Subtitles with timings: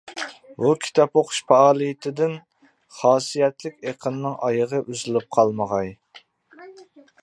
[0.61, 2.33] بۇ كىتاب ئوقۇش پائالىيىتىدىن
[3.01, 5.97] خاسىيەتلىك ئېقىننىڭ ئايىغى ئۈزۈلۈپ قالمىغاي!